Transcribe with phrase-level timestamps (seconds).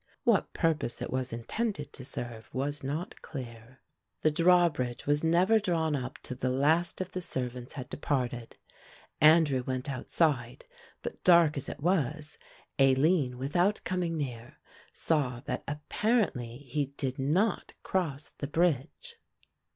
[0.23, 3.81] What purpose it was intended to serve was not clear.
[4.21, 8.57] The drawbridge was never drawn up till the last of the servants had departed.
[9.21, 10.65] Andrew went outside,
[11.03, 12.39] but dark as it was,
[12.79, 14.57] Aline without coming near,
[14.91, 19.17] saw that apparently he did not cross the bridge.